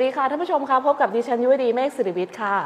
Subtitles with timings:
[0.00, 2.56] สวัสดีค่ะท่านผู้ชมคะพบกับดิฉันยุวดีเมฆสิริวิทย์ค่ะ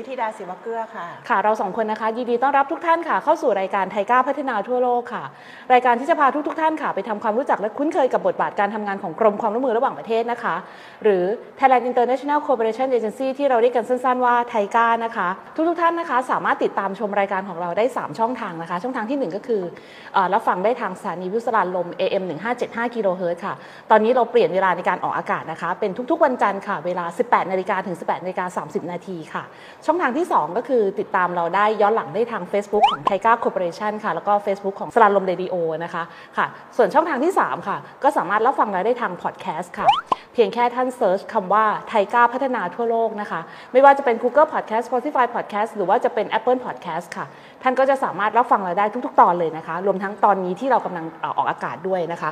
[0.00, 5.24] วิธีดาศิวเกลือค่ะ ค่ะ เราสองคนนะคะยินดีต้อนรับทุกท่านค่ะ เข้าสู่รายการไทก้าพัฒนาทั่วโลกค่ะ
[5.72, 10.54] รายการที่จะพาทุกๆท่านค่ะ ไปทำความรู้จักและคุ้นเคยกับบทบาทการทำงานของกรมความร่วมมือระหว่างประเทศนะคะ
[11.02, 11.24] หรือ
[11.58, 15.28] Thailand International Cooperation Agency ที่เราเรียกกันสั้นๆว่าไทก้านะคะ
[15.68, 19.62] ทุกๆท่านนะคะ สามารถติดตามชมรายการของเราได้ 3 ช่องทางนะคะ ช่องทางทีหนึ่1 ก็คือ
[20.34, 22.24] รับฟังได้ทางสถานีวิทยุสรานลม AM
[22.60, 23.54] 1575กิโลเฮิรตซ์ค่ะ
[23.90, 29.44] ตอนนี้เราเปลี่ยนเวลาในการออกอากาศนะคะ เป็นทุกๆ วันจันทร์ค่ะ เวลา 18นาฬิกาถึง 18นาฬิกา30นาทีค่ะ
[29.86, 35.54] ช่องทางที่ 2 ก็คือติดตามเราได้ย้อนหลังได้ทาง Facebook ของ TICA Cooperation ค่ะ แล้วก็ Facebook ของสราญรมเรดิโอ
[35.84, 36.02] นะคะ
[36.36, 36.46] ค่ะ
[36.76, 39.86] ส่วนช่องทางที่ 3 ค่ะ ก็สามารถรับฟังเราได้ทางพอดแคสต์ค่ะ
[40.32, 43.40] เพียงแค่ท่าน search คำว่า TICA พัฒนาทั่วโลกนะคะ
[43.72, 47.26] ไม่ว่าจะเป็น Google Podcast Spotify Podcast หรือว่าจะเป็น Apple Podcast ค่ะ
[47.62, 52.30] ท่านก็จะสามารถรับฟังเราได้ทุก ๆ ตอนเลยนะคะ รวมทั้งตอนนี้ที่เรากำลังเอ่อออกอากาศด้วยนะคะ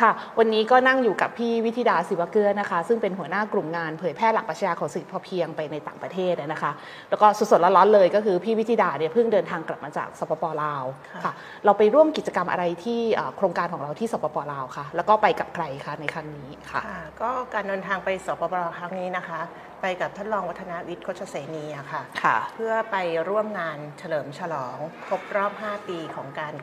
[0.00, 6.70] ค่ะ วันนี้ก็นั่งอยู่กับพี่วิธิดาศิวเกลือนะคะ ซึ่งเป็นหัวหน้ากลุ่มงานเผยแพร่หลักปรัชญาของเศรษฐกิจพอเพียงไปในต่างประเทศนะคะ
[7.10, 11.32] แล้วก็สดๆร้อนๆเลยก็คือพี่วิธิดาเนี่ยเพิ่งเดินทางกลับมาจากสปปลาวค่ะค่ะ
[11.64, 19.40] เราไปร่วมกิจกรรมอะไรที่เอ่อโครงการของเราที่สปปลาวค่ะ แล้วก็ไปกับใครคะในครั้งนี้ค่ะค่ะ ก็การเดินทางไปสปปลาวครั้งนี้นะคะ
[19.82, 22.96] ไปกับท่านรองวัฒนาวิทย์โคชเสนีอะค่ะค่ะ เพื่อไป
[23.28, 24.65] ร่วมงานเฉลิมฉลอง
[25.06, 26.54] ครบรอบ 5 ปีของการ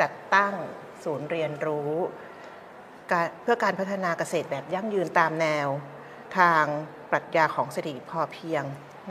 [0.00, 0.54] จัดตั้ง
[1.04, 1.92] ศูนย์เรียนรู้
[3.12, 5.68] การเพื่อการพัฒนาเกษตรแบบยั่งยืนตามแนว
[6.38, 6.64] ทาง
[7.10, 8.62] ปรัชญาของเศรษฐกิจพอเพียง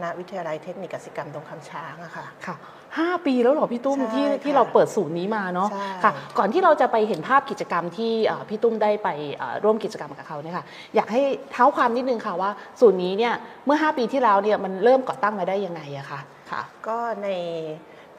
[0.03, 2.55] ณ วิทยาลัยเทคนิคกสิกรรมตรงคำช้างอะค่ะ ค่ะ
[2.97, 10.65] ห้าปีแล้วเหรอพี่ตุ้มใช่ที่ค่ะที่เราเปิดศูนย์นี้มาเนาะใช่ค่ะ ก่อนที่เราจะไปเห็นภาพกิจกรรมที่เอ่อพี่ตุ้มได้ไปเอ่อร่วมกิจกรรมกับเขาเนี่ยค่ะ
[10.95, 11.21] อยากให้
[11.52, 13.33] เท้าความนิดนึงค่ะว่าศูนย์นี้เนี่ย
[13.65, 16.19] เมื่อ 5 ปีที่แล้วเนี่ยมันเริ่มก่อตั้งมาได้ยังไงอะคะ
[16.52, 17.30] ค่ะ ก็ใน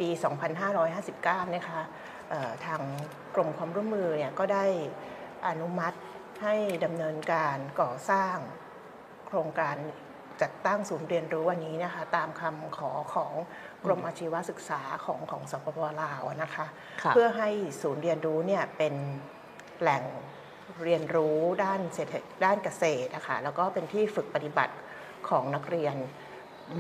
[0.01, 0.09] ปี
[0.81, 1.81] 2559 นะคะ
[2.31, 2.81] เอ่อทาง
[3.35, 4.65] กรมความร่วมมือเนี่ยก็ได้
[5.49, 5.99] อนุมัติ
[6.43, 8.37] ให้ดำเนินการก่อสร้าง
[9.27, 9.77] โครงการ
[10.43, 13.33] จัดตั้งศูนย์เรียนรู้วันนี้นะคะตามคำขอของ
[13.85, 16.67] กรมอาชีวศึกษาของของสปปลาวนะคะ
[17.03, 17.51] ค่ะเพื่อให้
[17.83, 18.95] ศูนย์เรียนรู้เนี่ยเป็น
[19.81, 20.05] แหล่ง
[20.85, 24.75] เรียนรู้ด้านเศรษฐด้านเกษตรนะคะแล้วก็เป็นที่ฝึกปฏิบัติ
[25.29, 25.97] ของนักเรียน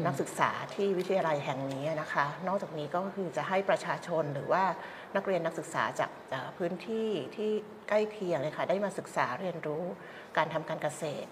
[0.06, 4.64] นักศึกษาที่วิทยาลัยแห่งนี้นะคะ นอกจากนี้ก็คือจะให้ประชาชนหรือว่า
[5.16, 7.50] นักเรียนนักศึกษาจากเอ่อพื้นที่ที่
[7.88, 9.84] ใกล้เคียงเลยค่ะได้มาศึกษาเรียนรู้
[10.36, 11.30] การทำการเกษตร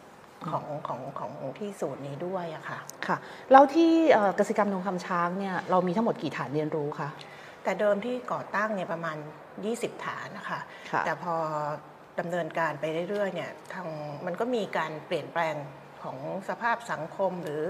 [0.51, 3.17] ของของของที่ศูนย์นี้ด้วยอะค่ะค่ะ
[3.53, 7.09] แล้วที่เอ่อกสิกรรมทองคำช้างเนี่ยเรามีทั้งหมดกี่ฐานเรียนรู้คะ
[7.65, 9.17] แต่เดิมที่ก่อตั้งเนี่ยประมาณ
[9.61, 11.35] 20 ฐานนะคะค่ะแต่พอ
[12.21, 13.89] ดำเนินการไปเรื่อยๆเนี่ยทาง
[14.27, 15.55] มันก็มีการเปลี่ยนแปลง
[16.03, 17.63] ของสภาพสังคมหรือ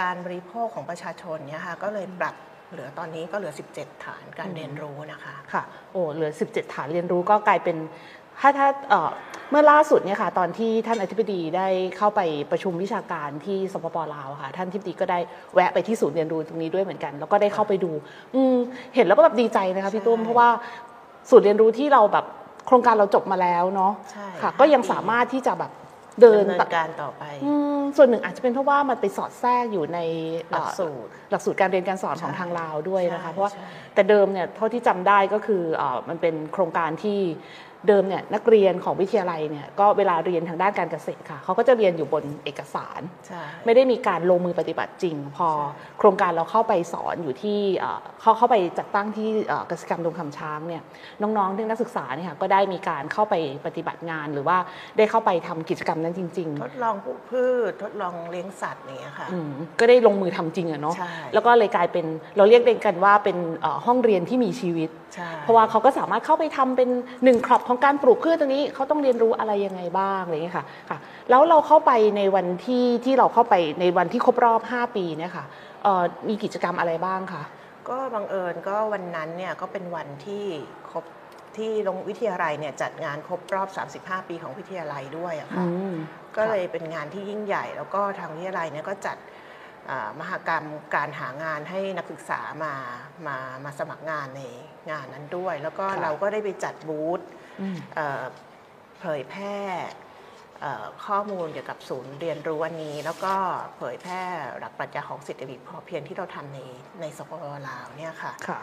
[0.00, 2.34] การบริโภคของประชาชนเนี่ยค่ะก็เลยปรับ
[2.70, 5.62] เหลือตอนนี้ก็เหลือ 17 ฐานการเรียนรู้นะคะค่ะ
[5.92, 7.76] โอ้เหลือ 17 ฐานเรียนรู้ก็กลายเป็น
[8.40, 9.10] ถ้าถ้าเอ่อ
[9.50, 15.18] เมื่อล่าสุดเนี่ยค่ะตอนที่ท่านอธิบดีได้เข้าไปประชุมวิชาการที่สปปลาวค่ะ ท่านอธิบดีก็ได้
[15.54, 17.90] แวะไปที่ศูนย์เรียนรู้ตรงนี้ด้วยเหมือนกัน แล้วก็ได้เข้าไปดู
[18.34, 18.56] อืม
[18.94, 20.48] เห็นแล้วก็แบบดีใจนะคะพี่ตุ้มใช่เพราะว่า
[21.30, 22.26] ศูนย์เรียนรู้ที่เราแบบ
[22.66, 25.70] โครงการเราจบมาแล้วเนาะใช่ค่ะ ก็ยังสามารถที่จะแบบ
[26.20, 29.98] เดินดำเนินแบบการต่อไป อืมส่วนหนึ่งอาจจะเป็นเพราะว่ามันไปสอดแทรกอยู่ใน
[30.50, 33.64] หลักสูตรเอ่อหลักสูตรการเรียนการสอนของใช่ทางลาวด้วยนะคะ ใช่เพราะว่าใช่
[33.94, 37.18] แต่เดิมเนี่ยเท่าที่จำได้ก็คือเออมันเป็นโครงการที่
[37.88, 50.82] เดิมเนี่ยนักเรียนของวิทยาลัยเนี่ยก็เวลาเรียนทางด้านการเกษตรค่ะเขาก็จะเรียนอยู่บนเอกสารใช่ไม่ได้มีการลงมือปฏิบัติจริง พอใช่โครงการเราเข้าไปสอนอยู่ที่เอ่อเข้าเข้าไปจัดตั้งที่เอ่อกสิกรรมดงคำช้างเนี่ย
[51.22, 53.34] น้องๆที่นักศึกษาเนี่ยค่ะก็ได้มีการเข้าไป
[53.66, 54.56] ปฏิบัติงาน หรือว่า
[54.98, 62.06] ได้เข้าไปทำกิจกรรมนั้นจริง ๆ ทดลองปลูกพืชทดลองเลี้ยงสัตว์อย่างเงี้ยค่ะอืมก็ได้ลงมือทำจริงอะเนาะใช่แล้วก็เลยกลายเป็น
[62.36, 66.88] เราเรียกกันว่าเป็นเอ่อห้องเรียนที่มีชีวิตใช่เพราะว่าเขาก็สามารถเข้าไปทำเป็น
[67.24, 70.98] หนึ่งครอบของการปลูกพืชตรงนี้เขาต้องเรียนรู้อะไรยังไงบ้างอะไรอย่างเงี้ยค่ะค่ะ
[71.30, 75.44] แล้วเราเข้าไปในวันที่ที่เราเข้าไปในวันที่ครบรอบ 5 ปีเนี่ยค่ะ
[75.82, 77.42] เอ่อมีกิจกรรมอะไรบ้างคะ
[77.88, 80.44] ก็บังเอิญก็วันนั้นเนี่ยก็เป็นวันที่
[80.90, 81.04] ครบ
[81.56, 83.68] ที่โรงวิทยาลัยเนี่ยจัดงานครบรอบ
[84.00, 85.94] 35 ปีของวิทยาลัยด้วยอะค่ะอืม
[86.36, 89.33] ก็เลยเป็นงานที่ยิ่งใหญ่ แล้วก็ทางวิทยาลัยเนี่ยก็จัดอ่า
[90.20, 92.74] มหกรรมการหางานให้นักศึกษามา
[93.26, 94.42] มามาสมัครงานใน
[94.90, 97.20] งานนั้นด้วย แล้วก็ค่ะเราก็ได้ไปจัดบูธ
[97.60, 98.22] อืมเอ่อ
[99.00, 99.58] เผยแพร่
[100.60, 103.34] เอ่อข้อมูลเกี่ยวกับศูนย์เรียนรู้วันนี้ แล้วก็
[103.76, 104.22] เผยแพร่
[104.58, 106.58] หลักปรัชญาของเศรษฐกิจพอเพียงที่เราทำใน
[107.00, 107.32] ในสปป
[107.68, 108.60] ลาวเนี่ยค่ะค่ะ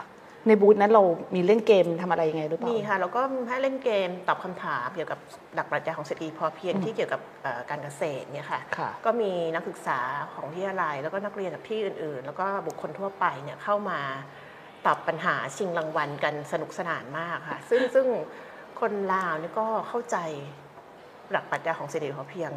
[0.48, 1.02] ในบูธนั้นเรา
[1.34, 5.18] มีเล่นเกมทำอะไรยังไงหรือเปล่า มีค่ะแล้วก็ให้เล่นเกมตอบคำถามเกี่ยวกับ
[5.54, 9.98] หลักปรัชญาของเศรษฐกิจพอเพียงอืมที่เกี่ยวกับเอ่อการเกษตรเนี่ยค่ะค่ะ ก็มีนักศึกษา
[10.32, 14.00] ของวิทยาลัยแล้วก็นักเรียนจากที่อื่นๆ แล้วก็บุคคลทั่วไปเนี่ยเข้ามา
[14.86, 18.06] ตอบปัญหาชิงรางวัลกันสนุกสนานมากค่ะ ซึ่งซึ่ง
[18.80, 20.16] คนลาวเนี่ยก็เข้าใจ
[21.30, 22.52] หลักปรัชญาของเศรษฐกิจพอเพียง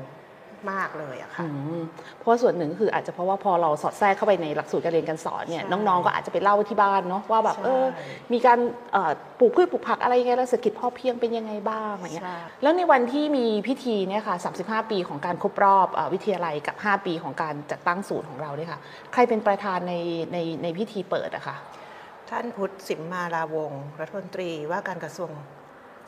[0.71, 1.47] มากเลยอะค่ะอื
[1.77, 1.81] ม
[2.17, 7.85] เพราะว่าส่วนหนึ่งก็คืออาจจะเพราะว่าพอเราสอดแทรกเข้าไปในหลักสูตรการเรียนการสอนเนี่ยใช่น้องๆก็อาจจะไปเล่าที่บ้านเนาะว่าแบบใช่เออ
[8.33, 8.59] มีการ
[8.93, 18.79] เอ่อปลูกพืชปลูกผักอะไรยังไงแล้วเศรษฐกิจพอเพียงเป็นยังไงบ้างอะไรเงี้ยใช่แล้วในวันที่มีพิธีเนี่ยค่ะ35 ปีของการครบรอบเออวิทยาลัยกับ 5 ปีของการจัดตั้งศูนย์ของเราเนี่ยค่ะ
[19.13, 19.93] ใครเป็นประธานใน
[20.33, 21.55] ในในพิธีเปิดอะคะ
[22.29, 25.29] ท่านพุทธสิมมาลาวงศ์รัฐมนตรีว่าการกระทรวง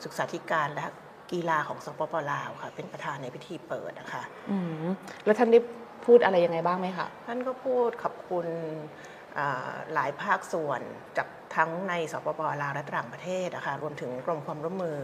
[0.04, 0.86] ศึกษาธิการและ
[1.32, 4.86] กีฬาของสปปลาวค่ะ เป็นประธานในพิธีเปิดนะคะอืม
[5.24, 5.60] แล้วท่านได้
[6.06, 8.46] พูดอะไรยังไงบ้างไหมคะ ท่านก็พูดขอบคุณ
[9.38, 10.80] อ่าหลายภาคส่วน
[11.16, 14.98] จากทั้งในสปปลาวและต่างประเทศนะคะรวมถึงกรมความร่วมมือ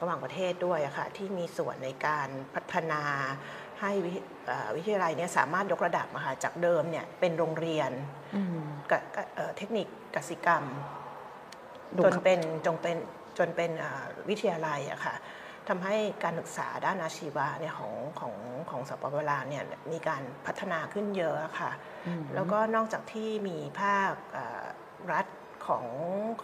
[0.00, 3.02] ระหว่างประเทศด้วยอะค่ะที่มีส่วนในการพัฒนา
[3.80, 4.12] ให้วิ
[4.50, 7.90] อ่าวิทยาลัยเนี้สามารถยกระดับอะค่ะจากเดิมเนี่ยเป็นโรงเรียน
[8.36, 9.86] อืมกะกะเอ่อเทคนิค
[10.16, 10.64] กสิกรรม
[11.96, 12.96] ดูจนครับเป็นจงเป็น
[13.38, 15.14] จนเป็นอ่าวิทยาลัยอะค่ะ
[15.68, 18.34] ทำให้การศึกษาด้านอาชีวะเนี่ยของของ
[18.70, 21.72] ของสปปลาวเนี่ยมีการพัฒนาขึ้นเยอะอะค่ะ
[22.06, 24.64] อืมแล้วก็นอกจากที่มีภาคอ่า
[25.12, 25.26] รัฐ
[25.66, 25.86] ของ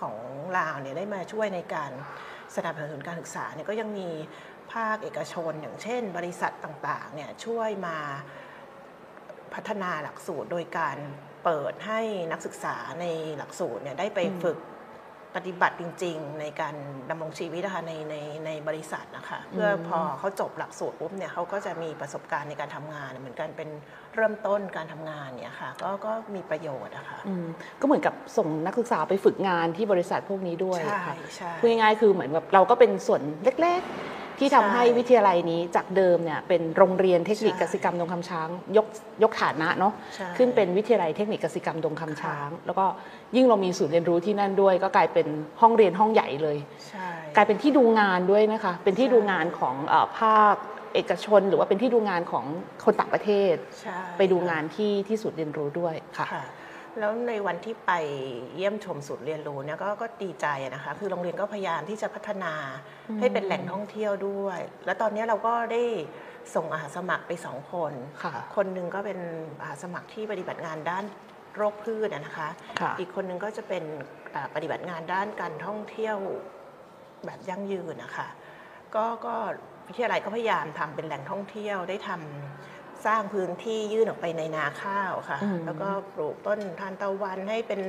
[0.00, 0.16] ของ
[0.58, 1.90] ลาวเนี่ยได้มาช่วยในการ
[2.56, 4.08] สนับสนุนการศึกษาเนี่ยก็ยังมี
[4.72, 7.96] ภาคเอกชน อย่างเช่น บริษัทต่างๆเนี่ยช่วยมา
[9.54, 10.96] พัฒนาหลักสูตรโดยการ
[11.44, 12.00] เปิดให้
[12.32, 13.04] นักศึกษาใน
[13.38, 14.58] หลักสูตรเนี่ยได้ไปอืมฝึก
[15.38, 16.74] ปฏิบัติจริง ๆ ในการ
[17.10, 23.68] ดำรงชีวิตนะคะในในในบริษัทนะคะเพื่อพอเขาจบหลักสูตรปุ๊บเนี่ยเขาก็จะมีประสบการณ์ในการทำงาน เหมือนกันเป็น
[24.14, 27.46] เริ่มต้นการทำงานเนี่ยค่ะก็ก็มีประโยชน์อะค่ะอืม
[27.80, 38.86] ก็เหมือนกับส่งนักศึกษาไปฝึกงานที่บริษัทพวกนี้ด้วยใช่ค่ะใช่พูดง่ายๆคือเหมือนแบบเราก็เป็นส่วนเล็กๆ ที่ทำใช่ให้วิทยาลัยนี้จากเดิมเนี่ยเป็นโรงเรียนเทคนิคใช่กสิกรรมดงคำช้างยก
[39.22, 42.84] ยกฐานะเนาะใช่ขึ้นเป็นวิทยาลัยเทคนิคกสิกรรมดงคำช้าง แล้วก็
[43.36, 45.26] ยิ่งเรามีศูนย์เรียนรู้ที่นั่นด้วย ก็กลายเป็น
[45.60, 46.58] ห้องเรียนห้องใหญ่เลย
[46.88, 50.54] ใช่กลายเป็นที่ดูงานด้วยนะคะ เป็นที่ใช่ดูงานของเออภาค
[50.94, 52.44] เอกชนหรือว่าเป็นที่ดูงานของ
[52.84, 56.44] คนต่างประเทศใช่ไปดูงานที่ที่ศูนย์เรียนรู้ด้วยค่ะค่ะ
[57.00, 57.92] แล้วในวันที่ไป
[58.56, 62.52] เยี่ยมชมศูนย์เรียนรู้เนี่ยก็ก็ดีใจอะนะคะ คือโรงเรียนก็พยายามที่จะพัฒนา
[63.20, 65.82] ให้เป็นแหล่งท่องเที่ยวด้วย แล้วตอนนี้เราก็ได้
[66.54, 67.92] ส่งอาสาสมัครไปสองคน
[68.22, 69.18] ค่ะคนหนึ่งก็เป็น
[69.64, 71.04] อาสาสมัครที่ปฏิบัติงานด้าน
[71.56, 72.48] โรคพืชอะนะคะ
[72.80, 73.84] ค่ะอีกคนหนึ่งก็จะเป็น
[74.34, 76.16] อ่าปฏิบัติงานด้านการท่องเที่ยว
[77.26, 78.28] แบบยั่งยืนนะคะ
[78.94, 79.34] ก็ก็
[79.88, 87.80] วิทยาลัยก็พยายามทำเป็นแหล่งท่องเที่ยวได้ทำ สร้างพื้นที่ยื่นออกไปในนาข้าวค่ะอืมแล้วก็ปลูกต้นทานตะวันให้เป็น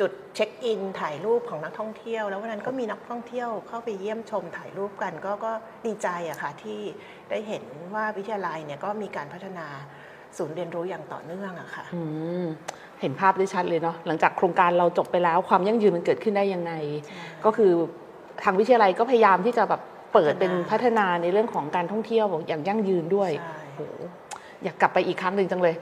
[0.00, 5.52] จุดเช็คอินถ่ายรูปของนักท่องเที่ยว แล้ววันนั้นก็มีนักท่องเที่ยวเข้าไปเยี่ยมชมถ่ายรูปกันก็ก็
[5.86, 6.80] ดีใจอะค่ะที่
[7.30, 7.64] ได้เห็น
[7.94, 9.66] ว่าวิทยาลัยเนี่ยก็มีการพัฒนา
[10.36, 12.02] ศูนย์เรียนรู้อย่างต่อเนื่องอะค่ะอื
[12.42, 12.44] ม
[13.00, 16.72] เห็นภาพได้ชัดเลยเนาะหลังจากโครงการเราจบไปแล้วความยั่งยืนมันเกิดขึ้นได้ยังไง
[17.44, 17.72] ก็คือ
[18.42, 19.80] ทางวิทยาลัยก็พยายามที่จะแบบ
[20.12, 23.94] เปิดเป็นพัฒนาในเรื่องของการท่องเที่ยวอย่างยั่งยืนด้วยใช่โอ้โห
[24.64, 25.74] อยากกลับไปอีกครั้งหนึ่งจังเลย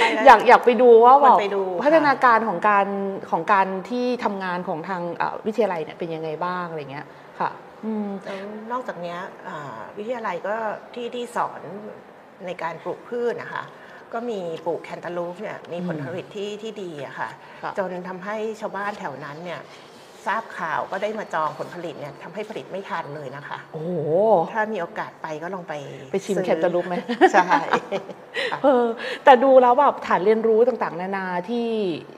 [0.00, 2.86] ไปแล้วอยากอยากไปดูว่าแบบไปดูค่ะพัฒนาการของการ
[3.30, 7.06] ของการที่ทำงานของทางเอ่อวิทยาลัยเนี่ยเป็นยังไงบ้างอะไรเงี้ย
[7.40, 7.50] ค่ะ
[7.84, 8.38] อืมแล้ว
[8.72, 9.18] นอกจากเนี้ย
[9.48, 10.54] อ่าวิทยาลัยก็
[10.94, 11.60] ที่ที่สอน
[12.46, 13.64] ในการปลูกพืชนะคะ
[14.12, 17.30] ก็มีปลูกแคนตาลูปเนี่ยมีผลผลิตที่ที่ดีอะค่ะ
[17.62, 19.60] ค่ะจนทำให้ชาวบ้านแถวนั้นเนี่ย
[20.26, 23.92] ทราบข่าวก็ได้มาจองผลผลิตเนี่ยทำให้ผลิตไม่ทันเลยนะคะ โอ้โห
[24.52, 25.74] ถ้ามีโอกาสไปก็ลองไป
[26.12, 26.94] ไปชิมซื้อแคนตาลูปไหม
[27.32, 27.58] ใช่
[28.62, 28.86] เออ
[29.24, 31.68] แต่ดูแล้วแบบฐานเรียนรู้ต่างๆ นานาที่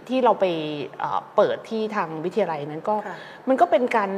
[0.09, 0.45] ที่เราไป
[0.99, 3.17] เอ่อเปิดที่ทางวิทยาลัยนั้นก็ค่ะ
[3.49, 4.11] มันก็เป็นการ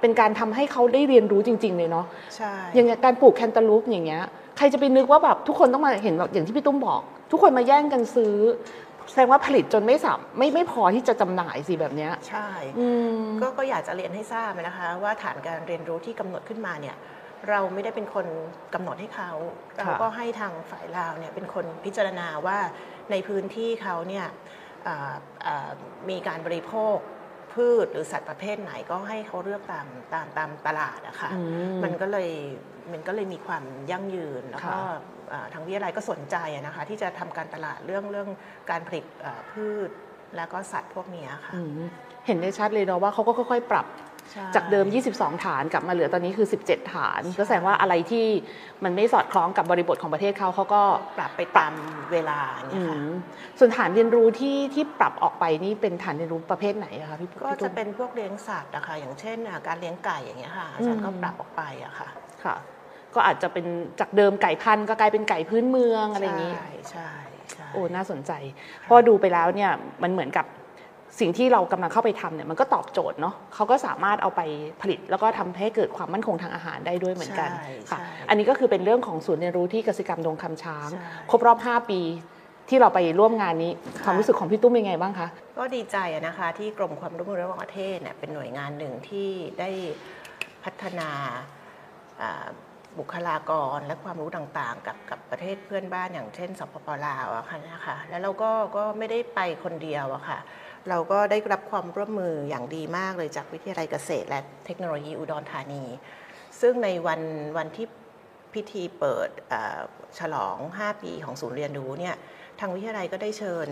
[0.00, 4.22] เป็นการทำให้เขาได้เรียนรู้จริง ๆ เลยเนาะใช่อย่างเงี้ยการปลูกแคนตาลูปอย่างเงี้ย
[4.56, 8.34] ใครจะไปนึกว่าแบบทุกคนต้องมาเห็นแบบอย่างที่พี่ตุ้มบอก ทุกคนมาแย่งกันซื้อ
[9.10, 16.96] แสดงว่าผลิตจนไม่สับไม่ไม่พอที่จะจำหน่ายสิแบบเนี้ยใช่อืมก็ก็อยากจะเรียนให้ทราบนะคะ ว่าฐานการเรียนรู้ที่กำหนดขึ้นมาเนี่ย
[17.48, 18.26] เราไม่ได้เป็นคน
[18.74, 19.30] กำหนดให้เขา
[19.76, 22.58] ค่ะเราก็ให้ทางฝ่ายลาวเนี่ยเป็นคนพิจารณาว่า
[23.10, 24.26] ในพื้นที่เขาเนี่ย
[24.86, 25.14] อ่า
[25.46, 25.68] อ่า
[26.10, 26.96] มีการบริโภค
[27.52, 31.40] พืชหรือสัตว์ประเภทไหนก็ให้เขาเลือกตามตามตามตลาดอะค่ะอื
[31.74, 32.30] มมันก็เลย
[32.92, 34.96] มันก็เลยมีความยั่งยืนแล้วก็ค่ะอ่า
[35.52, 38.28] ทางวิทยาลัยก็สนใจอะนะคะที่จะทำการตลาดเรื่องเรื่อง
[38.70, 39.90] การผลิตอ่าพืช
[40.36, 41.82] แล้วก็สัตว์พวกเนี้ยค่ะอืม
[42.26, 43.86] เห็นได้ชัดเลยเนาะว่าเขาก็ค่อยๆ ปรับ
[44.32, 48.26] ใช่จากเดิม 22 ฐานกลับมาเหลือตอนนี้คือ 17 ฐาน ก็แสดงว่าอะไรที่
[48.84, 50.82] มันไม่สอดคล้องกับบริบทของประเทศเขาเขาก็
[51.16, 51.72] ปรับไปตาม
[52.12, 53.06] เวลาอย่างอืเงี้ยค่ะม
[53.58, 62.08] ส่วนฐานเรียนรู้ที่ที่ปรับออกไปนี่เป็นฐานเรียนรู้ประเภทไหนอะคะพี่ก็พี่จะตุ้มเป็นพวกเลี้ยงสัตว์นะคะอย่างเช่นอะการเลี้ยงไก่อย่างเงี้ยค่ะอาจารย์ก็อืมปรับออกไปอะค่ะ
[62.44, 62.56] ค่ะ
[63.16, 63.66] ก็อาจจะเป็น
[64.00, 67.10] จากเดิมไก่พันธุ์ก็กลายเป็นไก่พื้นเมืองอะไรอย่างนี้ ใช่ใช่
[67.52, 68.32] ใช่โอ้น่าสนใจ
[68.80, 69.70] เพราะว่าดูไปแล้วเนี่ย
[70.02, 70.46] มันเหมือนกับ
[71.20, 74.40] สิ่งที่เรากำลังเข้าไปทำเนี่ยมันก็ตอบโจทย์เนาะเขาก็สามารถเอาไป
[74.82, 82.00] ผลิต แล้วก็ทำให้เกิดความมั่นคงทางอาหารได้ด้วยเหมือนกันใช่ค่ะใช่อันนี้ก็คือเป็นเรื่องของศูนย์เรียนรู้ที่กสิกรรมดงคำช้างใช่ครบรอบ 5 ปี
[82.68, 85.28] ที่เราไปร่วมงานนี้ค่ะความรู้สึกของพี่ตุ้มเป็นไงบ้างคะ
[85.58, 89.28] ก็ดีใจอะนะคะที่กรมความร่วมมือระหว่างประเทศเนี่ยเป็นหน่วยงานหนึ่งที่
[89.60, 89.70] ได้
[90.64, 91.10] พัฒนา
[92.22, 92.46] อ่า
[92.98, 100.38] บุคลากรและความรู้ต่างๆ กับกับประเทศเพื่อนบ้านอย่างเช่นสปปลาวอะค่ะนะคะแล้วเราก็ก็ไม่ได้ไปคนเดียวอะค่ะ
[100.88, 105.84] เราก็ได้รับความร่วมมืออย่างดีมากเลยจากวิทยาลัยเกษตร และเทคโนโลยีอุดรธานี
[106.60, 107.20] ซึ่งในวัน
[107.56, 107.86] วันที่
[108.54, 109.80] พิธีเปิดอ่า
[110.18, 112.16] ฉลอง 5 ปีของศูนย์เรียนรู้เนี่ย
[112.60, 113.68] ทางวิทยาลัยก็ได้เชิญ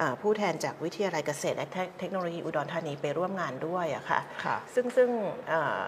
[0.00, 5.10] อ่าผู้แทนจากวิทยาลัยเกษตร และเทคเทคโนโลยีอุดรธานีไปร่วมงานด้วยอะค่ะค่ะซึ่งซึ่ง
[5.48, 5.86] เอ่อ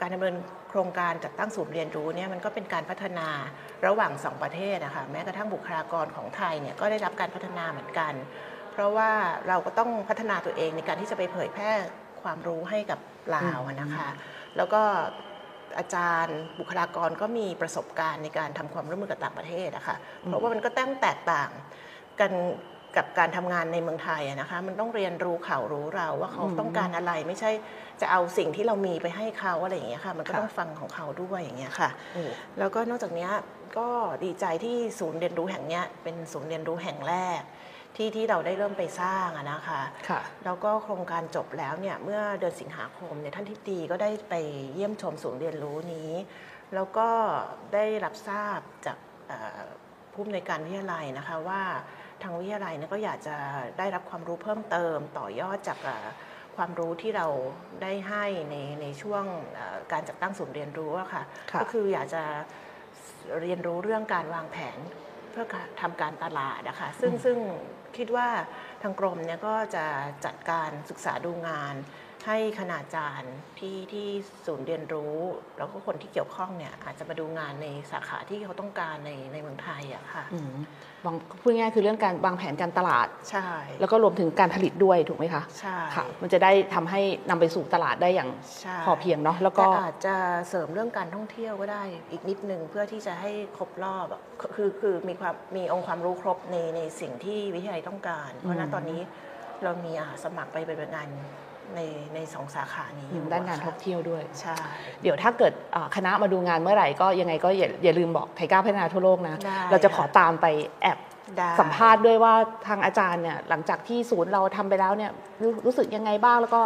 [0.00, 0.36] การดำเนิน
[0.70, 3.28] โครงการจัดตั้งศูนย์เรียนรู้เนี่ยมันก็เป็นการพัฒนา
[3.86, 8.12] ระหว่างสองประเทศนะคะแม้กระทั่งบุคลากรของไทยเนี่ยก็ได้รับการพัฒนาเหมือนกัน
[8.72, 9.10] เพราะว่า
[9.48, 11.70] เราก็ต้องพัฒนาตัวเองในการที่จะไปเผยแพร่
[12.22, 12.98] ความรู้ให้กับ
[13.34, 14.08] ลาวอะนะคะ
[14.56, 14.82] แล้วก็
[15.78, 21.50] อาจารย์บุคลากรก็มีประสบการณ์ในการทำความร่วมมือกับต่างประเทศนะคะเพราะว่ามันก็ต้องแตกต่าง
[22.20, 22.32] กัน
[22.96, 27.50] กับการทำงานในเมืองไทยอะนะคะ มันต้องเรียนรู้เขารู้เราว่าเขาต้องการอะไรไม่ใช่
[28.00, 32.22] จะเอาสิ่งที่เรามีไปให้เขาอะไรอย่างเงี้ยค่ะ มันก็ค่ะต้องฟังของเขาด้วยอย่างเงี้ยค่ะโอ้
[32.58, 33.30] แล้วก็นอกจากเนี้ย
[33.78, 33.88] ก็
[34.24, 37.42] ดีใจที่ศูนย์เรียนรู้แห่งเนี้ยเป็นศูนย์เรียนรู้แห่งแรก
[37.96, 44.34] ที่ที่เราได้เริ่มไปสร้างอะนะคะค่ะแล้วก็โครงการจบแล้วเนี่ยเมื่อเดือนสิงหาคมเนี่ยท่านทิบดีก็ได้ไป
[44.74, 46.12] เยี่ยมชมศูนย์เรียนรู้นี้
[46.74, 47.08] แล้วก็
[47.74, 49.60] ได้รับทราบจากเอ่อ
[50.12, 51.62] ผู้อำนวยการวิทยาลัยนะคะว่า
[52.22, 53.36] ทางวิทยาลัยเนี่ยก็อยากจะ
[53.78, 56.06] ได้รับความรู้เพิ่มเติมต่อยอดจากเอ่อ
[56.56, 57.26] ความรู้ที่เรา
[57.82, 59.24] ได้ให้ในในช่วง
[59.54, 62.22] เอ่อการจัดตั้งศูนย์เรียนรู้อะค่ะค่ะ ก็คืออยากจะ
[63.40, 64.78] เรียนรู้เรื่องการวางแผน
[65.30, 67.38] เพื่อการทำการตลาดนะคะซึ่งซึ่ง
[67.96, 68.28] คิดว่า
[68.82, 69.84] ทางกรมเนี่ยก็จะ
[70.24, 71.74] จัดการศึกษาดูงาน
[72.26, 74.06] ให้คณาจารย์ที่ที่
[74.46, 75.16] ศูนย์เรียนรู้
[75.58, 80.54] แล้วก็คนที่เกี่ยวข้องเนี่ยอาจจะมาดูงานในสาขาที่เขาต้องการในในเมืองไทยอะค่ะอืม
[81.04, 83.48] วางพูดง่ายๆคือเรื่องการวางแผนการตลาดใช่
[83.80, 87.00] แล้วก็รวมถึงการผลิตด้วยถูกไหมคะใช่ค่ะ มันจะได้ทำให้
[87.30, 90.16] นำไปสู่ตลาดได้อย่างใช่พอเพียงเนาะแล้วก็แต่อาจจะ
[90.48, 94.22] เสริมเรื่องการท่องเที่ยวก็ได้อีกนิดนึงเพื่อที่จะให้ครบรอบอะ
[94.54, 99.00] คือคือมีความมีองค์ความรู้ครบในในสิ่งที่วิทยาลัยต้องการ เพราะณตอนนี้
[99.62, 101.10] เรามีอาสมัครไปเป็นงาน
[101.74, 101.80] ใน
[102.14, 104.54] ในสองสาขานี้อยู่ด้านการอะค่ะท่องเที่ยวด้วย ใช่
[105.02, 110.46] เดี๋ยวถ้าเกิดอ่าคณะมาดูงานเมื่อไหร่ก็ยังไงก็อย่าอย่าลืมบอกไทก้าพัฒนาทั่วโลกนะได้เราจะขอตามไป
[110.82, 110.98] แอบ
[111.36, 112.34] ได้สัมภาษณ์ด้วยว่า
[112.66, 115.10] ทางอาจารย์เนี่ยหลังจากที่ศูนย์เราทำไปแล้วเนี่ย
[115.42, 116.62] รู้รู้สึกยังไงบ้างแล้วก็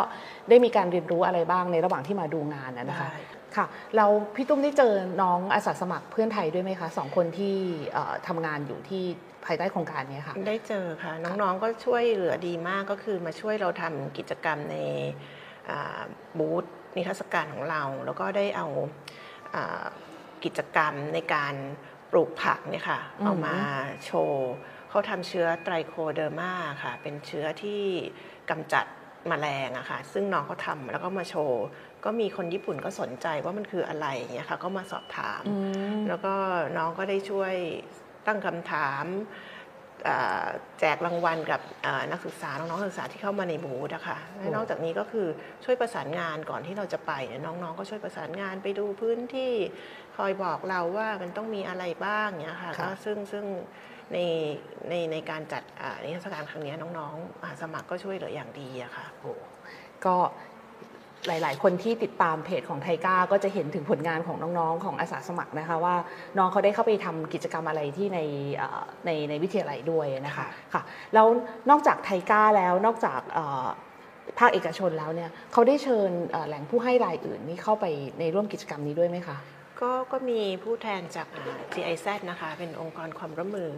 [0.49, 7.57] ได้มีการเรียนรู้อะไรบ้างในระหว่างที่มาดูงานนะนะคะได้ ค่ะเราพี่ตุ้มได้เจอน้องอาสาสมัครเพื่อนไทยด้วยไหมคะสองคนที่
[7.93, 9.05] เอ่อทำงานอยู่ที่
[9.45, 14.77] ภายใต้โครงการเนี้ค่ะ ได้เจอค่ะ น้องๆก็ช่วยเหลือดีมากก็คือมาช่วยเราทำกิจกรรมใน
[15.71, 16.03] อ่า
[16.39, 16.65] บูธ
[16.97, 18.67] นิทรรศการของเรา แล้วก็ได้เอา
[19.55, 19.85] อ่า
[20.45, 21.55] กิจกรรมในการ
[22.13, 23.57] ปลูกผักเนี่ยค่ะอืมเอามา
[24.05, 24.51] โชว์
[24.89, 27.83] เขาทำเชื้อไตรโคเดอร์มาค่ะ เป็นเชื้อที่
[28.51, 28.87] กำจัด
[29.29, 31.65] แมลงอะค่ะ ซึ่งน้องเขาทำแล้วก็มาโชว์
[32.07, 35.55] ก็มีคนญี่ปุ่นก็สนใจว่ามันคืออะไรอย่างเงี้ยค่ะก็มาสอบถามอื
[35.97, 36.35] มแล้วก็
[36.77, 37.55] น้องก็ได้ช่วย
[38.27, 39.05] ตั้งคำถาม
[40.09, 40.47] อ่า
[40.81, 45.27] แจกรางวัลกับอ่านักศึกษาน้องๆนักศึกษาที่เข้ามาในบูธนะคะและนอกจากนี้ก็คือ
[45.65, 49.53] ช่วยประสานงานก่อนที่เราจะไปเนี่ยน้องๆ ก็ช่วยประสานงานไปดูพื้นที่
[50.17, 53.45] คอยบอกเราว่ามันต้องมีอะไรบ้างเนี่ยค่ะค่ะก็ซึ่งซึ่ง
[54.13, 54.19] ใน
[54.89, 59.33] ในในการจัดอ่านิทรรศการครั้งเนี้ยน้องๆอาสาสมัครก็ช่วยเหลืออย่างดีอะค่ะโอ้
[60.07, 60.17] ก็
[61.27, 65.95] หลาย ๆ คนที่ติดตามเพจของไทก้าก็จะเห็นถึงผลงานของน้อง ๆ ของอาสาสมัครนะคะว่า
[66.39, 68.21] น้องเขาได้เข้าไปทำกิจกรรมอะไรที่ใน
[68.57, 70.83] เอ่อในในวิทยาลัยด้วยนะคะค่ะค่ะ
[71.15, 71.27] แล้ว
[71.71, 73.67] นอกจากไทก้าแล้วนอกจากเอ่อ
[74.39, 77.85] ภาคเอกชนแล้วเนี่ยเขาได้เชิญเอ่อแหล่งผู้ให้รายอื่นนี่เข้าไป
[78.21, 79.37] ในร่วมกิจกรรมนี้ด้วยไหมคะ
[79.81, 83.71] ก็ก็มีผู้แทนจากอ่า GIZ นะคะเป็นองค์กรความร่วมมือ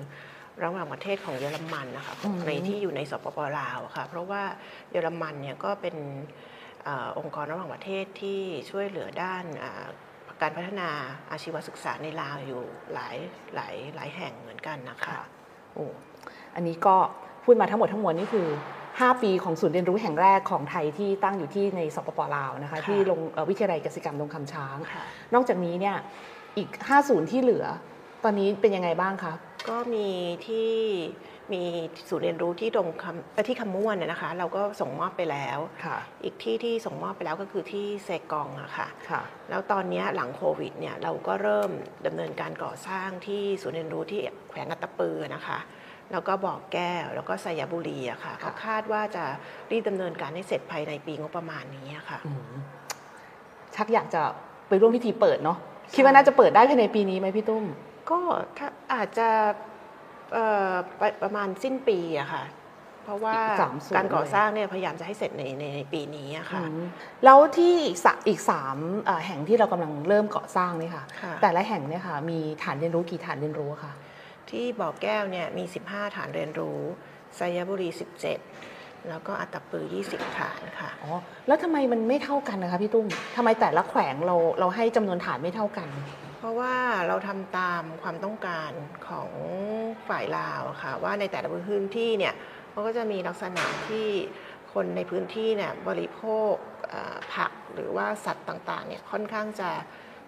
[0.65, 4.43] ระหว่างประเทศของเยอรมันนะคะอืมในที่อยู่ในสปปลาวอะค่ะเพราะว่า
[4.91, 5.97] เยอรมันเนี่ยก็เป็น
[6.87, 9.87] อาองค์กรระหว่างประเทศที่ช่วยเหลือด้านอ่า
[10.43, 10.89] การพัฒนา
[11.31, 12.63] อาชีวศึกษาในลาวอยู่
[12.95, 13.17] หลาย
[13.55, 15.21] หลายหลายแห่งเหมือนกันนะคะ
[15.75, 15.87] โอ้
[16.55, 16.97] อันนี้ก็
[17.45, 18.49] พูดมาทั้งหมดทั้งมวลนี่คือ
[18.85, 25.05] 5 ปีของศูนย์เรียนรู้แห่งแรกของไทยที่ตั้งอยู่ที่ในสปปลาวนะคะค่ะที่โรงเอ่อวิทยาลัยเกษตรกรรมลงคำช้างค่ะ
[25.35, 25.97] นอกจากนี้เนี่ย
[26.57, 27.67] อีก 5 ศูนย์ที่เหลือ
[28.25, 29.33] ตอนนี้เป็นยังไงบ้างคะ
[29.69, 30.09] ก็มี
[30.47, 30.73] ที่
[31.53, 31.65] มี
[32.09, 41.71] ศูนย์เรียนรู้ที่ดงคำเอ่อที่คำม่วนน่ะนะคะ เราก็ส่งมอบไปแล้วค่ะอีกที่ที่ส่งมอบไปแล้วก็คือที่เซกองอะค่ะค่ะแล้วตอนเนี้ยหลังโควิดเนี่ยเราก็เริ่ม
[42.07, 45.59] ดำเนินการก่อสร้างที่ศูนย์เรียนรู้ที่แขวงอัตตปือนะคะ
[46.13, 49.25] แล้วก็บ่อแก้วแล้วก็สยบุรีอะค่ะค่ะก็คาดว่าจะ
[49.71, 52.55] รีบดำเนินการให้เสร็จภายในปีงบประมาณนี้อะค่ะอืม
[53.75, 54.23] ชักอยากจะ
[54.69, 55.59] ไปร่วมพิธีเปิดเนาะ
[55.95, 57.65] คิดว่าน่าจะเปิดได้ภายในปีนี้ไหมพี่ตุ้ม
[58.11, 58.19] ก็
[58.59, 62.45] ถ้าอาจจะเอ่อไปประมาณสิ้นปีอะค่ะ
[63.05, 66.83] เพราะว่าอีกสามส่วนการก่อเลยสร้างเนี่ยพยายามจะให้เสร็จในในในปีนี้อะค่ะอืม
[67.25, 73.93] แล้วที่อีกสะอีกสามเอ่อแห่งที่เรากำลังเริ่มก่อสร้างนี่ค่ะค่ะ แต่ละแห่งเนี่ยค่ะ มีฐานเรียนรู้กี่ฐานเรียนรู้อะคะ
[74.51, 76.79] ที่บ่อแก้วเนี่ยมี 15 ฐานเรียนรู้
[77.37, 77.89] ไซยบุรี
[78.49, 81.13] 17แล้วก็อัตตปือ 20 ฐานค่ะ อ๋อ
[81.47, 83.07] แล้วทำไมมันไม่เท่ากันนะคะพี่ตุ้ม
[83.37, 85.89] ทำไมแต่ละแขวงเราเราให้จำนวนฐานไม่เท่ากัน
[86.41, 86.77] เพราะว่า
[87.09, 88.71] เราทำตามความต้องการ
[89.09, 89.31] ของ
[90.09, 92.35] ฝ่ายลาวค่ะ ว่าในแต่ละพื้นที่เนี่ย
[92.71, 94.07] เขาก็จะมีลักษณะที่
[94.73, 96.53] คนในพื้นที่เนี่ยบริโภค
[97.35, 99.71] ผักหรือว่าสัตว์ต่างๆเนี่ยค่อนข้างจะ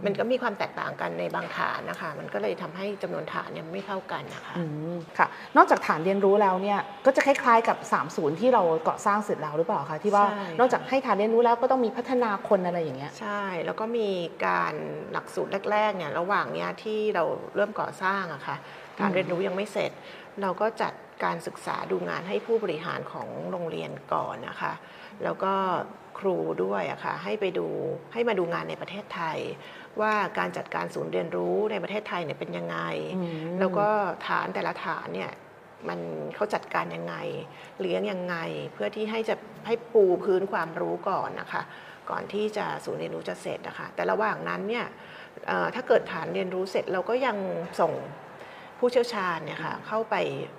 [0.05, 4.65] มันก็มีความแตกต่างกันในบางฐานนะคะ มันก็เลยทำให้จำนวนฐานเนี่ยไม่เท่ากันนะคะอื
[4.95, 5.27] มค่ะ
[5.57, 14.09] นอกจากฐานเรียนรู้แล้วเนี่ยก็จะคล้ายๆกับ3ศูนย์ที่เราก่อสร้างเสร็จแล้วหรือเปล่าคะที่ว่าใช่นอกจากให้ฐานเรียนรู้แล้วก็ต้องมีพัฒนาคนอะไรอย่างเงี้ยใช่ แล้วก็มี
[14.47, 14.75] การ
[15.13, 17.25] หลักสูตรแรกๆเนี่ยระหว่างเนี้ยที่เรา
[17.57, 18.57] เริ่มก่อสร้างอะค่ะ
[18.99, 19.93] ฐานเรียนรู้ยังไม่เสร็จ
[20.43, 20.93] เราก็จัด
[21.25, 24.73] การศึกษาดูงานให้ผู้บริหารของโรงเรียนก่อนนะคะ
[25.25, 25.53] แล้วก็
[26.19, 27.67] ครูด้วยอะค่ะให้ไปดู
[28.13, 29.39] ให้มาดูงานในประเทศไทย
[30.01, 32.79] ว่าการจัดการศูนย์เรียนรู้ในประเทศไทยเนี่ยเป็นยังไง
[33.17, 33.23] อื
[33.55, 33.89] มแล้วก็
[34.29, 35.31] ฐานแต่ละฐานเนี่ย
[35.89, 36.01] มัน
[36.35, 37.15] เขาจัดการยังไง
[37.81, 38.37] เลี้ยงยังไง
[38.73, 41.63] เพื่อที่ให้จะให้ปูพื้นความรู้ก่อนนะคะ
[42.11, 44.87] ก่อนที่จะศูนย์เรียนรู้จะเสร็จนะคะ แต่ระหว่างนั้นเนี่ย
[45.47, 47.37] เอ่อถ้าเกิดฐานเรียนรู้เสร็จเราก็ยัง
[47.81, 47.93] ส่ง
[48.81, 50.17] ผู้เชี่ยวชาญเนี่ยค่ะเข้าไป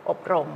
[0.09, 0.49] อบรม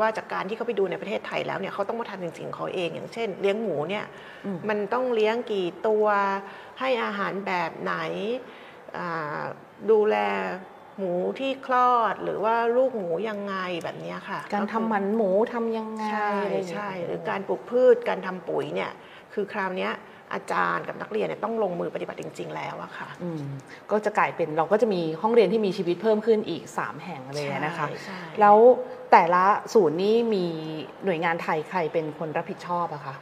[0.00, 4.04] ว่าจากการที่เขาไปดูในประเทศไทยแล้วเนี่ยเขาต้องมาทำจริงๆของเขาเอง อย่างเช่น เลี้ยงหมูเนี่ย
[4.44, 6.06] อืมมันต้องเลี้ยงกี่ตัว
[6.80, 7.94] ให้อาหารแบบไหน
[8.96, 9.42] อ่า
[9.90, 10.16] ดูแล
[10.98, 18.90] หมูที่คลอดหรือว่าลูกหมูยังไงแบบเนี้ยค่ะ การก็ทำคือหมันหมูทำยังไงใช่อะไรอย่างเงี้ยใช่หรือการปลูกพืชการทำปุ๋ยเนี่ย
[19.34, 19.92] คือคราวเนี้ย
[20.34, 23.42] อาจารย์กับนักเรียนเนี่ยต้องลงมือปฏิบัติจริง ๆ แล้วอะค่ะอืม
[23.90, 28.56] ก็จะกลายเป็นเราก็จะมีห้องเรียนที่มีชีวิตเพิ่มขึ้นอีก 3 แห่งเลยนะคะใช่ใช่แล้ว
[29.12, 30.46] แต่ละศูนย์นี้มี
[31.04, 33.14] หน่วยงานไทยใครเป็นคนรับผิดชอบอะคะ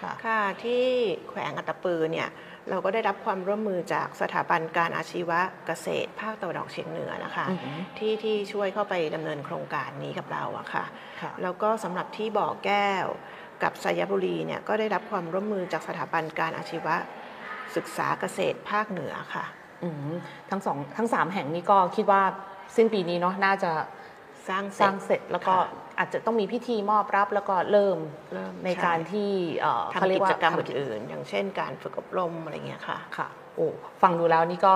[0.00, 0.84] ค่ะค่ะที่
[1.28, 2.28] แขวงอัตตปือเนี่ย
[2.70, 10.84] เราก็ได้รับความร่วมมือจากสถาบันการอาชีวะเกษตร ภาคตะวันออกเฉียงเหนือนะคะอือหือที่ที่ช่วยเข้าไปดำเนินโครงการนี้กับเราอะค่ะ
[11.20, 13.06] ค่ะแล้วก็สำหรับที่บ่อแก้ว
[13.62, 16.94] กับไซยบุรีเนี่ยก็ได้รับความร่วมมือจากสถาบันการอาชีวะ
[17.76, 19.44] ศึกษาเกษตรภาคเหนือค่ะ
[19.82, 20.12] อืม
[20.50, 22.22] ทั้งสองทั้งสามแห่งนี้ก็คิดว่า
[22.76, 23.72] สิ้นปีนี้เนาะน่าจะ
[24.48, 27.98] สร้างสร้างเสร็จแล้วก็ค่ะอาจจะต้องมีพิธีมอบรับแล้วก็เริ่ม
[28.34, 33.66] เริ่มในการที่เอ่อเขาทำเรียกิกว่าจกรรมทำอื่นๆอย่างเช่นการฝึกอบรมอะไรเงี้ยค่ะค่ะโอ้
[34.02, 34.74] ฟังดูแล้วนี่ก็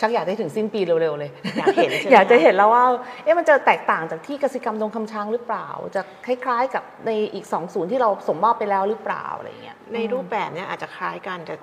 [0.00, 2.84] ชักอยากได้ถึงสิ้นปีเร็วๆเลย อยากเห็นใช่ไหมอยากจะเห็นแล้วว่า
[3.24, 11.56] เอ๊ะมันจะแตกต่างจากที่กสิกรรมดงคำช้างหรือเปล่า จะคล้ายๆกับในอีกสองศูนย์ที่เราส่งมอบไปแล้วหรือเปล่าอะไรอย่างเงี้ย ในรูปแบบเนี้ยอาจจะคล้ายกันแต่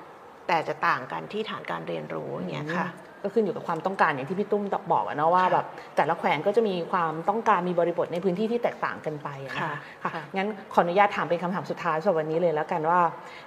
[0.47, 2.87] แต่จะต่างกันที่ฐานการเรียนรู้อย่างเงี้ยค่ะ
[3.23, 12.99] ก็ขึ้นอยู่กับความต้องการอย่างที่พี่ตุ้มบอกอะเนาะว่าค่ะแบบแต่ละแขวงก็จะมีความต้องการมีบริบทในพื้นที่ที่แตกต่างกันไปอะนะคะค่ะค่ะค่ะงั้นขออนุญาตถามเป็นคำถามสุดท้ายสำหรับวันนี้เลยแล้วกันว่า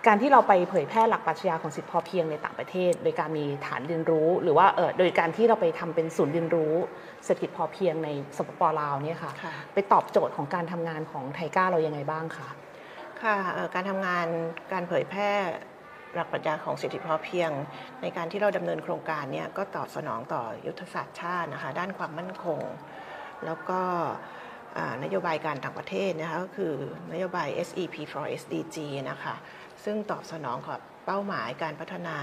[0.06, 6.74] การที่เราไปเผยแพร่หลักปรัชญาของสิทธิพอเพียงในต่างประเทศ โดยการมีฐานเรียนรู้ หรือว่าเออโดยการที่เราไปทำเป็นศูนย์เรียนรู้
[7.24, 12.48] เศรษฐกิจพอเพียงในสปปลาวเนี่ยค่ะค่ะไปตอบโจทย์ของการทำงานของไทก้าเรายังไงบ้างคะ
[13.22, 14.26] ค่ะเอ่อการทำงาน
[14.72, 15.30] การเผยแพร่
[16.14, 17.50] หลักปรัชญาของสิทธิพอเพียง
[18.02, 22.60] ในการที่เราดำเนินโครงการเนี่ยก็ตอบสนองต่อยุทธศาสตร์ชาตินะคะด้านความมั่นคง
[23.44, 23.80] แล้วก็
[25.04, 26.74] นโยบายการต่างประเทศนะคะก็คือ
[27.12, 28.76] นโยบาย SEP for SDG
[29.10, 29.34] นะคะ
[29.84, 32.16] ซึ่งตอบสนองกับเป้าหมายการพัฒนา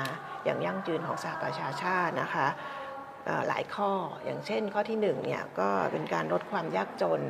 [0.44, 2.48] อย่างยั่งยืนของสหประชาชาตินะคะ
[3.48, 3.92] หลายข้อ
[4.26, 7.22] อย่างเช่นข้อที่หนึ่งเนี่ยก็เป็นการลดความยากจน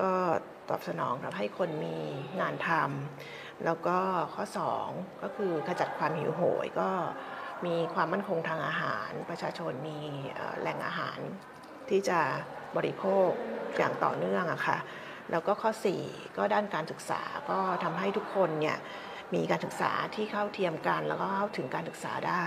[0.00, 0.10] ก็
[0.70, 1.96] ตอบสนองทำให้คนมี
[2.40, 3.98] งานทำ แล้วก็
[4.34, 4.44] ข้อ
[4.82, 6.88] 2 ก็คือขจัดความหิวโหยก็
[7.66, 9.98] มีความมั่นคงทางอาหาร ประชาชนมี
[10.60, 11.18] แหล่งอาหาร
[11.88, 12.20] ที่จะ
[12.76, 13.28] บริโภค
[13.76, 14.78] อย่างต่อเนื่องอะค่ะ
[15.30, 15.70] แล้วก็ข้อ
[16.04, 18.78] 4 ก็ด้านการศึกษาก็ทำให้ทุกคนเนี่ย
[19.34, 22.46] มีการศึกษาที่เข้าเทียมกัน แล้วก็เข้าถึงการศึกษาได้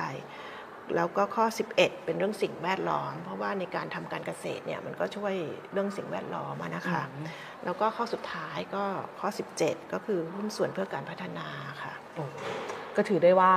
[0.96, 5.34] แล้วก็ข้อ 11 เป็นเรื่องสิ่งแวดล้อม เพราะว่าในการทำการเกษตรเนี่ยมันก็ช่วย
[5.74, 7.02] เรื่องสิ่งแวดล้อมอะนะคะ
[7.66, 8.84] แล้วก็ข้อสุดท้ายก็
[9.20, 9.30] ข้อ
[9.62, 11.48] 17 ก็คือหุ้นส่วนเพื่อการพัฒนา
[11.84, 12.24] ค่ะโอ้
[12.96, 13.54] ก็ถือได้ว่า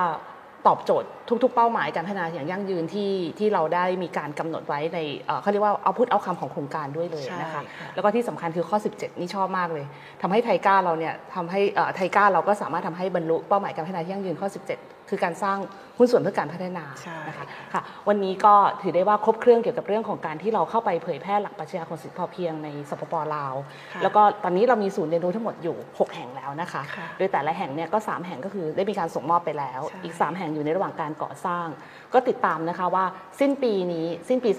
[0.68, 1.08] ตอบโจทย์
[1.44, 9.84] ทุก ๆ เป้าหมายการพัฒนาอย่างยั่งยืนที่ที่เราได้มีการกำหนดไว้ในเอ่อเขาเรียกว่าเอาพุทเอาคำของโครงการด้วยเลยนะคะใช่ค่ะแล้วก็ที่สำคัญคือข้อ 17 นี่ชอบมากเลย
[10.22, 15.58] ทำให้ไทก้าเราเนี่ยทำให้เอ่อไทก้าเราก็สามารถทำให้บรรลุเป้าหมายการพัฒนาที่ยั่งยืนข้อ 17 คือการสร้าง
[15.98, 23.54] หุ้นส่วนเพื่อการพัฒนาใช่นะคะค่ะวันนี้ก็ถือได้ว่าครบเครื่องเกี่ยวกับเรื่องของการที่เราเข้าไปเผยแพร่หลักปรัชญาของเศรษฐกิจพอเพียงในสปปลาว
[23.92, 31.66] ค่ะแล้วก็ตอนนี้เรามีศูนย์เรียนรู้ทั้งหมดอยู่ 6 แห่งแล้วนะคะค่ะโดยแต่ละแห่งเนี่ยก็ 3 แห่งก็คือได้มีการส่งมอบไปแล้วใช่อีก 3 แห่งอยู่ในระหว่างการก่อสร้าง
[32.14, 33.04] ก็ติดตามนะคะว่า
[33.40, 34.50] สิ้นปีนี้สิ้นปี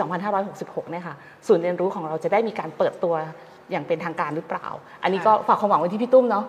[0.41, 1.15] 2566เนี่ยค่ะ
[1.47, 3.15] ศูนย์เรียนรู้ของเราจะได้มีการเปิดตัว
[3.71, 4.67] อย่างเป็นทางการหรือเปล่า
[5.03, 6.45] อันนี้ก็ฝากความหวังไว้ที่พี่ตุ้มเนาะ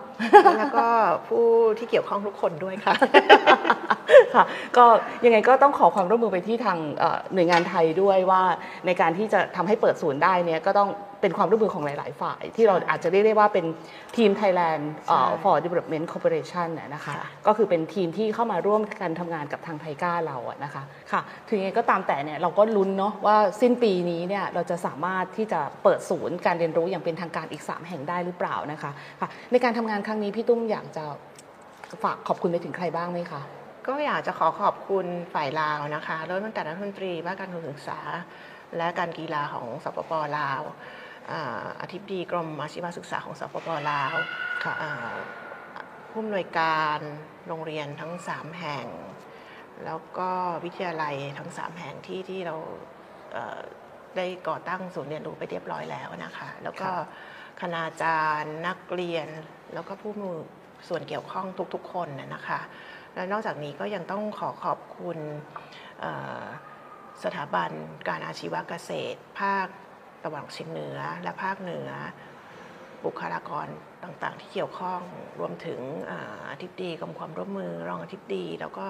[0.57, 0.87] แล้วก็
[1.27, 1.45] ผู้
[1.77, 2.93] ที่เกี่ยวข้องทุกคนด้วยค่ะ
[4.33, 4.43] ค่ะ
[4.77, 4.85] ก็
[5.25, 8.41] ยังไงก็ต้องขอความร่วมมือไปที่ทางเอ่อหน่วยงานไทยด้วยว่า
[8.85, 10.89] ในการที่จะทำให้เปิดศูนย์ได้เนี่ยก็ต้อง
[11.25, 13.65] เป็นความร่วมมือของหลาย ๆ ฝ่าย ที่เราอาจจะเรียกได้ว่าเป็น
[14.17, 31.05] ทีม Thailand เอ่อใช่ for Development Corporation น่ะนะคะค่ะก็คือเป็นทีมที่เข้ามาร่วมกันทำงานกับทางไทก้าเราอะนะคะค่ะถึงยังไงก็ตามแต่เนี่ยเราก็ลุ้นเนาะว่าสิ้นปีนี้เนี่ยเราจะสามารถที่จะเปิดศูนย์การเรียนรู้อย่างเป็นทางการอีก 3 แห่งได้หรือเปล่านะคะค่ะในการทำงานครั้งนี้พี่ตุ้มอยากจะ
[32.03, 33.41] ฝากขอบคุณไปถึงใครบ้างไหมคะ
[33.87, 37.99] ก็อยากจะขอขอบคุณฝ่ายลาวนะคะเริ่มตั้งแต่รัฐมนตรีว่าการศึกษา
[38.77, 40.61] และการกีฬาของสปปลาว
[41.31, 44.13] อ่าอธิบดีกรมอาชีวศึกษาของสปปลาว
[44.63, 44.91] ค่ะอ่า
[46.09, 46.99] ผู้อำนวยการ
[47.47, 48.87] โรงเรียนทั้ง 3 แห่ง
[49.85, 50.29] แล้วก็
[50.63, 52.55] วิทยาลัยทั้ง 3 แห่งที่ที่เรา
[53.33, 53.59] เอ่อ
[54.15, 57.05] ได้ก่อตั้งศูนย์เรียนรู้ไปเรียบร้อยแล้วนะคะ แล้วก็ค่ะ
[57.61, 59.27] คณาจารย์นักเรียน
[59.73, 60.29] แล้วก็ผู้มี
[60.87, 62.59] ส่วนเกี่ยวข้องทุกๆ คนนะนะคะ
[63.15, 65.17] และนอกจากนี้ก็ยังต้องขอขอบคุณ
[65.99, 66.11] เอ่
[66.41, 66.43] อ
[67.23, 67.69] สถาบัน
[68.07, 69.67] การอาชีวเกษตร ภาค
[70.25, 71.89] ตะวันออกเฉียงเหนือและภาคเหนือ
[73.05, 73.67] บุคลากร
[74.03, 75.01] ต่างๆ ที่เกี่ยวข้อง
[75.39, 75.79] รวมถึง
[76.11, 78.87] อ่าอธิบดีกรมความร่วมมือรองอธิบดี แล้วก็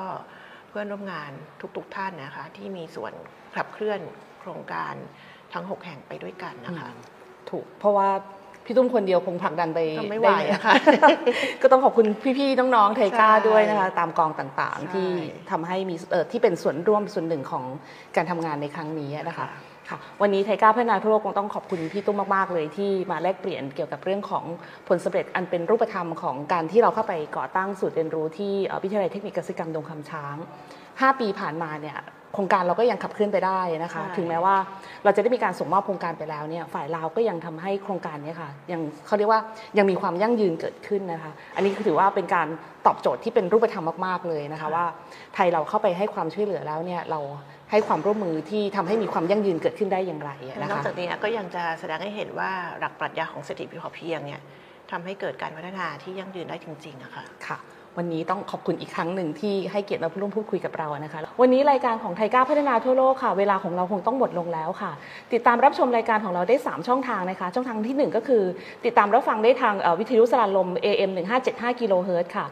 [0.70, 1.32] เพื่อนร่วมงาน
[1.78, 3.14] ทุกๆท่านนะคะที่มีส่วน
[3.56, 4.00] ขับเคลื่อน
[4.40, 4.94] โครงการ
[5.54, 6.90] ทั้ง 6 แห่งไปด้วยกันนะคะ
[7.50, 8.10] ถูกเพราะว่า
[8.66, 10.74] พี่ตุ้มคนเดียวคงผลักดันไปทำไม่ไหวอะค่ะ
[11.62, 12.06] ก็ต้องขอบคุณ
[12.38, 15.10] พี่ๆน้องๆไทก้าใช่ด้วยนะคะตามกองต่างๆใช่ที่
[15.52, 17.66] ทำให้มีเอ่อที่เป็นส่วนร่วมส่วนหนึ่งของ
[18.16, 19.48] การทำงานในครั้งนี้นะคะ
[19.90, 24.44] ค่ะวันนี้ไทยก้าพัฒนาทั่วโลกคงต้องขอบคุณพี่ตุ้มมาก ๆ เลยที่มาแลกเปลี่ยนเกี่ยวกับเรื่องของ
[24.88, 30.36] ผลสำเร็จอันเป็นรูปธรรมของการที่เราเข้าไปก่อตั้งศูนย์เรียนรู้ที่วิทยาลัยเทคนิคเกษตรกรรมดงคำช้าง
[30.80, 31.98] 5 ปีผ่านมาเนี่ย
[32.34, 34.56] โครงการเราก็ยังขับเคลื่อนไปได้นะคะ ถึงแม้ว่า
[35.04, 39.42] เราจะได้มีการส่งมอบโครงการไปแล้วเนี่ยฝ่ายลาวก็ยังทำให้โครงการนี้ค่ะยังเขาเรียกว่า
[39.78, 42.48] ยังมีความยั่งยืนเกิดขึ้นนะคะ อันนี้ถือว่าเป็นการ
[42.86, 44.86] ตอบโจทย์ที่เป็นรูปธรรมมาก ๆเลยนะคะว่า
[45.36, 47.20] ไทยเราเข้าไปให้ความช่วยเหลือแล้วเนี่ยเรา
[47.76, 54.42] ให้ความร่วมมือที่ทำให้มีความยั่งยืนเกิดขึ้นได้อย่างไรนะคะนอกจากนี้ก็ยังจะแสดงให้เห็นว่าหลักปรัชญาของเศรษฐกิจพอเพียงเนี่ย
[54.92, 57.58] ทำให้เกิดการพัฒนาที่ยั่งยืนได้จริงๆอะค่ะค่ะ
[57.98, 64.92] วันนี้ต้องขอบคุณอีกครั้งหนึ่งที่ให้เกียรติมาร่วมพูดคุยกับเรานะคะ วันนี้รายการของไทก้าพัฒนาทั่วโลกค่ะ เวลาของเราคงต้องหมดลงแล้วค่ะ
[65.34, 68.44] ติดตามรับชมรายการของเราได้ 3 ช่องทางนะคะ ช่องทางทีหนึ่1 ก็คือ
[68.86, 71.12] ติดตามรับฟังได้ทางวิทยุสารลม AM
[71.46, 72.46] 1575กิโลเฮิรตซ์ค่ะ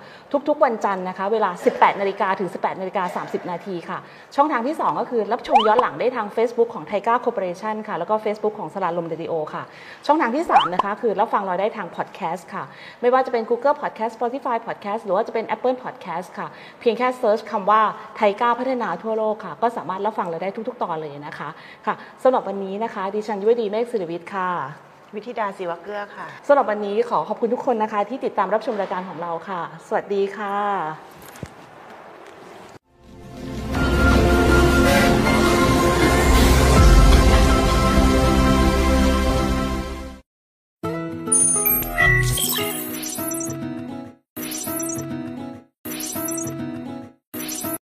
[0.48, 3.98] ทุกๆ วันจันทร์นะคะ เวลา 18นาฬิกาถึง 18นาฬิกา30 นาทีค่ะ
[4.36, 9.64] ช่องทางที่ 2 ก็คือรับชมย้อนหลังได้ทาง Facebook ของ TICA Cooperation ค่ะแล้วก็ Facebook ของสราญรมเรดิโอค่ะ
[10.06, 12.64] ช่องทางที่3นะคะคือรับฟังเราได้ทางพอดแคสต์ค่ะ
[13.02, 16.48] ไม่ว่าจะเป็น Google Podcast Spotify Podcast หรือว่าจะเป็น Apple Podcast ค่ะ
[16.80, 17.82] เพียงแค่ search คำว่า
[18.16, 21.50] TICA พัฒนาทั่วโลกค่ะ ก็สามารถรับฟังเราได้ทุก ๆ ตอนเลยนะคะ
[21.86, 24.50] ค่ะสำหรับวันนี้นะคะ ดิฉันยุวดีเมฆศิริวิทย์ค่ะ
[25.16, 31.13] วิธิดาศิวเกื้อค่ะสำหรับวันนี้ขอขอบคุณทุกคนนะคะ ที่ติดตามรับชมรายการของเราค่ะ สวัสดีค่ะ